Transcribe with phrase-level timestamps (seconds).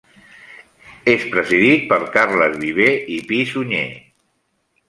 [1.11, 3.87] És presidit per Carles Viver i Pi-Sunyer.